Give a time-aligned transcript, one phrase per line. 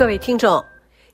[0.00, 0.64] 各位听众，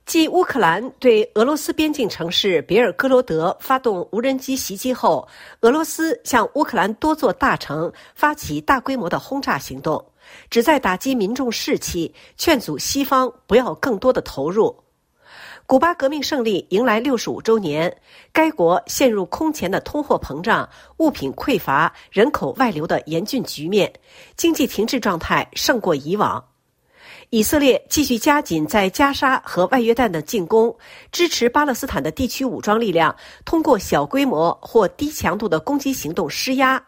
[0.04, 5.26] 继乌克兰对俄罗斯边境城市别尔哥罗德发动无人机袭击后，
[5.62, 10.12] 俄罗斯向乌克兰多座大城发起大规模的轰炸行动，
[10.50, 14.84] 旨在打击民众士气，劝阻西方不要更多的投入。
[15.66, 17.92] 古巴革命胜利迎来六十五周年，
[18.32, 20.68] 该国陷入空前的通货膨胀、
[20.98, 23.92] 物品匮乏、人口外流的严峻局面，
[24.36, 26.44] 经济停滞状态胜过以往。
[27.30, 30.74] 以色列继续加紧在加沙和外约旦的进攻，
[31.10, 36.82] 支持巴勒斯坦的地区武装力量通过小规模或低强度的攻击行动施压。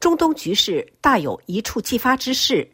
[0.00, 2.68] 中东局势大有一触即发之势。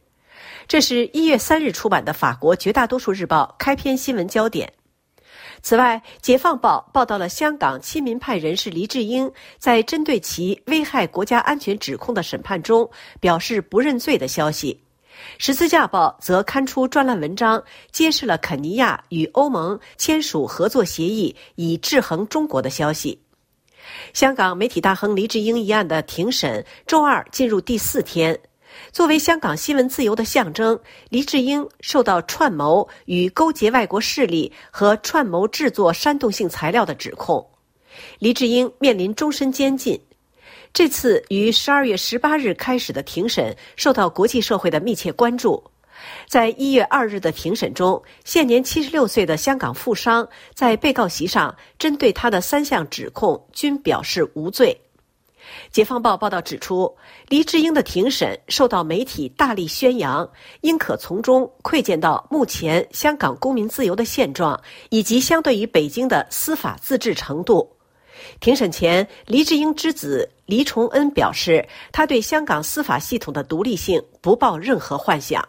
[0.66, 4.72] 这是一月三日出版的法国绝大多数日报开篇新闻焦点。
[5.62, 12.88] 此外，《解放报》报道了香港亲民派人士黎智英在针对其危害国家安全指控的审判中
[13.20, 14.72] 表示不认罪的消息。
[15.38, 23.20] 《十字架报》则刊出专栏文章，揭示了肯尼亚与欧盟签署合作协议，以制衡中国的消息。
[24.12, 28.38] 香港媒体大亨黎智英一案的庭审周二进入第四天。
[28.92, 37.44] 作为香港新闻自由的象征，黎智英受到串谋与勾结外国势力和串谋制作煽动性材料的指控。
[38.20, 40.00] 黎智英面临终身监禁。
[40.72, 45.62] 这次于十二月十八日开始的庭审受到国际社会的密切关注。
[46.26, 54.80] 在一月二日的庭审中，现年七十六岁的香港富商在被告席上针对他的三项指控均表示无罪。
[55.72, 56.96] 解放报报道指出，
[57.28, 64.58] 黎智英的庭审受到媒体大力宣扬，应可从中窥见到目前香港公民自由的现状
[64.90, 67.76] 以及相对于北京的司法自治程度。
[68.40, 75.46] 庭审前，黎智英之子黎崇恩表示，他对香港司法系统的独立性不抱任何幻想。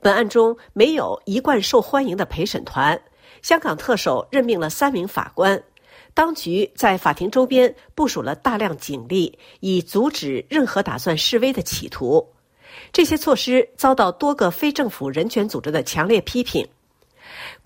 [0.00, 3.00] 本案中没有一贯受欢迎的陪审团，
[3.42, 5.62] 香港特首任命了三名法官，
[6.14, 12.32] 当局在法庭周边部署了大量警力，以阻止任何打算示威的企图。
[12.92, 16.66] 这些措施遭到多个非政府人权组织的强烈批评。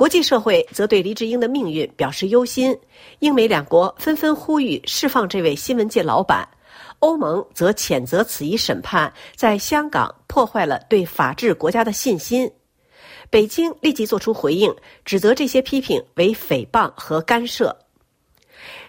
[0.00, 2.74] 国际社会则对黎智英的命运表示忧心，
[3.18, 6.48] 英美两国纷纷呼吁释放这位新闻界老板，
[7.00, 12.50] 欧盟则谴责此一审判在香港破坏了对法治国家的信心。
[13.28, 14.74] 北京立即作出回应，
[15.04, 17.76] 指责这些批评为诽谤和干涉。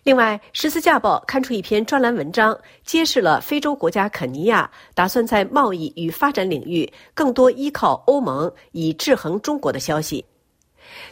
[0.03, 10.23] 另外，《十字架报》刊出一篇专栏文章，揭示了非洲国家肯尼亚打算在贸易与发展领域更多依靠欧盟以制衡中国的消息。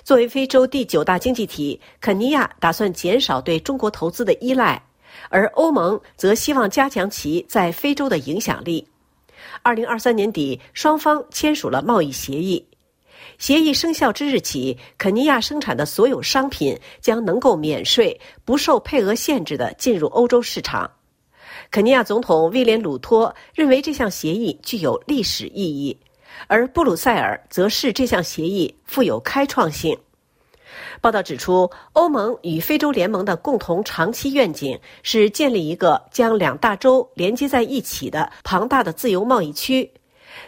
[0.04, 4.82] 作为非洲第九大经济体，肯尼亚打算减少对中国投资的依赖，
[5.30, 8.88] 而欧盟则希望加强其在非洲的影响力。
[9.62, 12.66] 二零二三年底，双方签署了贸易协议。
[13.38, 20.90] 协议生效之日起，肯尼亚生产的所有商品将能够免税、不受配额限制的进入欧洲市场。
[21.72, 25.98] 肯尼亚总统威廉·鲁托认为这项协议具有历史意义。
[26.47, 29.97] 而布鲁塞尔则视这项协议富有开创性。
[31.01, 39.89] 报道指出，欧盟与非洲联盟的共同长期愿景是建立一个将两大洲连接在一起的庞大的自由贸易区，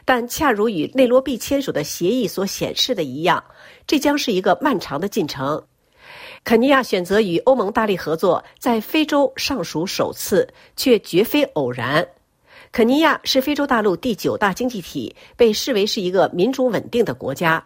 [0.06, 3.44] 但恰如与内罗毕签署的协议所显示的一样，
[3.88, 5.64] 这将是一个漫长的进程。
[6.44, 12.08] 肯尼亚选择与欧盟大力合作，在非洲尚属首次，却绝非偶然。
[12.72, 17.62] 肯尼亚是非洲大陆第九大经济体，被视为是一个民主稳定的国家。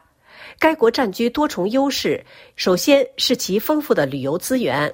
[0.57, 4.91] 该国占据多重优势，首先是其丰富的旅游资源，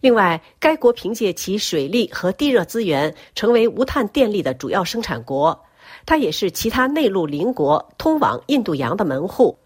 [0.00, 5.66] 另外，该国凭借其水利和地热资源，成为无碳电力的主要生产国。
[6.06, 9.58] 它也是其他内陆邻国通往印度洋的门户。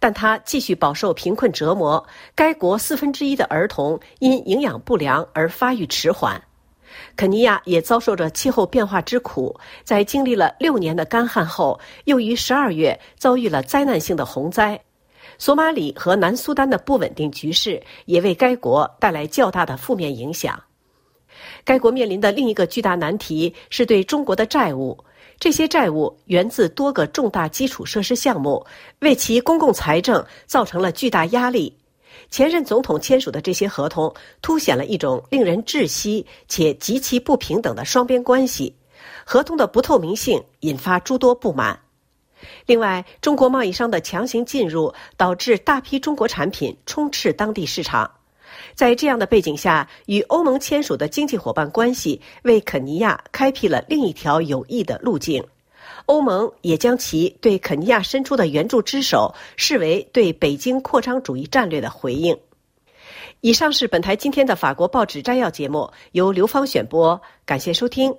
[0.00, 6.42] 但它继续饱受贫困折磨，该国四分之一的儿童因营养不良而发育迟缓。
[7.16, 14.80] 肯尼亚也遭受着气候变化之苦，在经历了六年的干旱后，又于十二月遭遇了灾难性的洪灾。
[15.38, 20.62] 索马里和南苏丹的不稳定局势也为该国带来较大的负面影响。
[21.64, 24.96] 该国面临的另一个巨大难题是对中国的债务，
[25.40, 28.64] 这些债务源自多个重大基础设施项目，
[29.00, 31.76] 为其公共财政造成了巨大压力。
[32.30, 38.74] 前任总统签署的这些合同，凸显了一种令人窒息且极其不平等的双边关系。
[39.24, 41.78] 合同的不透明性引发诸多不满。
[42.66, 48.10] 另外，中国贸易商的强行进入，导致大批中国产品充斥当地市场。
[48.74, 55.44] 在这样的背景下，与欧盟签署的经济伙伴关系为肯尼亚开辟了另一条有益的路径。
[56.06, 62.38] 欧盟也将其对肯尼亚伸出的援助之手视为对北京扩张主义战略的回应。
[63.40, 68.14] 以上是本台今天的法国报纸摘要节目，由刘芳选播，感谢收听。